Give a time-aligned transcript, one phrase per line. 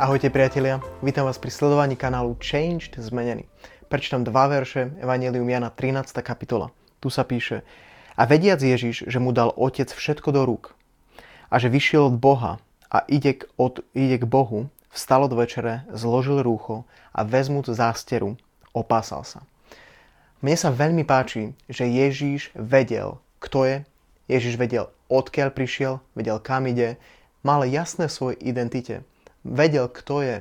[0.00, 3.44] Ahojte priatelia, vítam vás pri sledovaní kanálu Changed Zmenený.
[3.84, 6.16] Prečítam dva verše Evangelium Jana 13.
[6.24, 6.72] kapitola.
[7.04, 7.60] Tu sa píše
[8.16, 10.72] A vediac Ježiš, že mu dal Otec všetko do rúk
[11.52, 12.56] a že vyšiel od Boha
[12.88, 18.40] a ide k, od, ide k Bohu, vstal od večere, zložil rúcho a vezmúc zásteru,
[18.72, 19.44] opásal sa.
[20.40, 23.76] Mne sa veľmi páči, že Ježíš vedel, kto je,
[24.32, 26.96] Ježíš vedel, odkiaľ prišiel, vedel, kam ide,
[27.44, 29.04] mal jasné v svojej identite
[29.46, 30.36] vedel, kto je,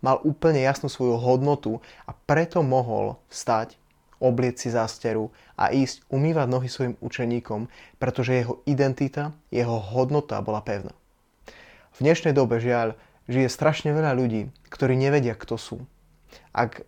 [0.00, 3.74] mal úplne jasnú svoju hodnotu a preto mohol vstať,
[4.18, 7.70] oblieť si zásteru a ísť umývať nohy svojim učeníkom,
[8.02, 10.94] pretože jeho identita, jeho hodnota bola pevná.
[11.94, 12.98] V dnešnej dobe žiaľ
[13.30, 15.76] žije strašne veľa ľudí, ktorí nevedia, kto sú.
[16.50, 16.82] Ak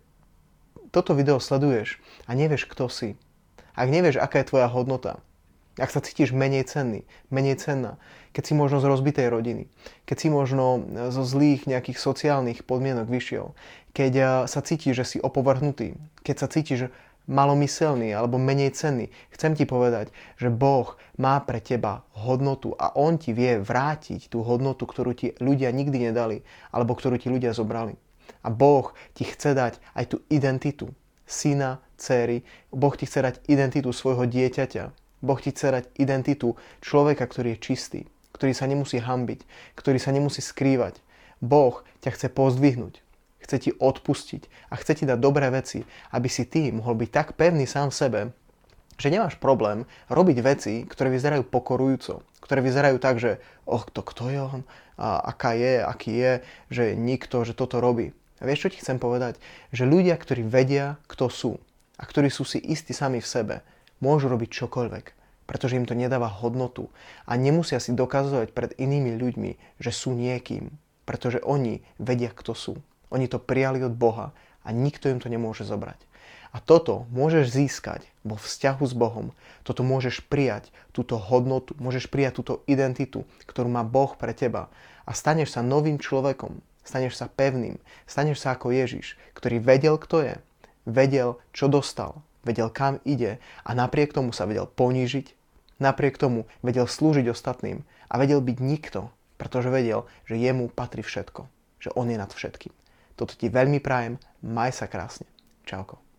[0.91, 3.15] toto video sleduješ a nevieš, kto si,
[3.75, 5.23] ak nevieš, aká je tvoja hodnota,
[5.81, 7.01] ak sa cítiš menej cenný,
[7.33, 7.97] menej cenná,
[8.31, 9.63] keď si možno z rozbitej rodiny,
[10.05, 13.57] keď si možno zo zlých nejakých sociálnych podmienok vyšiel,
[13.91, 16.93] keď eh, sa cítiš, že si opovrhnutý, keď sa cítiš
[17.29, 20.09] malomyselný alebo menej cenný, chcem ti povedať,
[20.41, 25.33] že Boh má pre teba hodnotu a On ti vie vrátiť tú hodnotu, ktorú ti
[25.37, 26.41] ľudia nikdy nedali
[26.73, 27.93] alebo ktorú ti ľudia zobrali.
[28.41, 30.89] A Boh ti chce dať aj tú identitu
[31.31, 32.43] syna, céry,
[32.75, 34.91] Boh ti chce dať identitu svojho dieťaťa,
[35.21, 38.01] Boh ti chce dať identitu človeka, ktorý je čistý,
[38.33, 39.45] ktorý sa nemusí hambiť,
[39.77, 40.97] ktorý sa nemusí skrývať.
[41.41, 43.01] Boh ťa chce pozdvihnúť,
[43.45, 47.27] chce ti odpustiť a chce ti dať dobré veci, aby si ty mohol byť tak
[47.37, 48.21] pevný sám v sebe,
[49.01, 54.29] že nemáš problém robiť veci, ktoré vyzerajú pokorujúco, ktoré vyzerajú tak, že oh, to kto
[54.29, 54.61] je on,
[55.01, 56.33] a aká je, aký je,
[56.69, 58.13] že nikto, že toto robí.
[58.37, 59.41] A vieš, čo ti chcem povedať?
[59.73, 61.51] Že ľudia, ktorí vedia, kto sú
[61.97, 63.55] a ktorí sú si istí sami v sebe,
[64.01, 65.05] môžu robiť čokoľvek,
[65.45, 66.89] pretože im to nedáva hodnotu
[67.29, 70.73] a nemusia si dokazovať pred inými ľuďmi, že sú niekým,
[71.05, 72.73] pretože oni vedia, kto sú.
[73.13, 74.33] Oni to prijali od Boha
[74.65, 75.99] a nikto im to nemôže zobrať.
[76.51, 79.31] A toto môžeš získať vo vzťahu s Bohom.
[79.63, 84.67] Toto môžeš prijať, túto hodnotu, môžeš prijať túto identitu, ktorú má Boh pre teba.
[85.07, 90.17] A staneš sa novým človekom, staneš sa pevným, staneš sa ako Ježiš, ktorý vedel, kto
[90.27, 90.35] je,
[90.83, 95.33] vedel, čo dostal vedel kam ide a napriek tomu sa vedel ponížiť,
[95.81, 99.09] napriek tomu vedel slúžiť ostatným a vedel byť nikto,
[99.39, 101.49] pretože vedel, že jemu patrí všetko,
[101.81, 102.73] že on je nad všetkým.
[103.17, 105.29] Toto ti veľmi prajem, maj sa krásne.
[105.65, 106.10] Čauko.